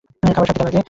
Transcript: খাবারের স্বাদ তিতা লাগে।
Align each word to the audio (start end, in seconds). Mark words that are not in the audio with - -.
খাবারের 0.33 0.47
স্বাদ 0.55 0.55
তিতা 0.55 0.65
লাগে। 0.67 0.79